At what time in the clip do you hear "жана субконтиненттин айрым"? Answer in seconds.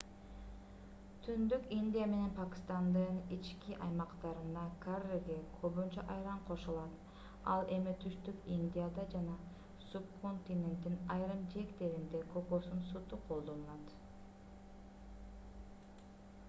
9.15-11.45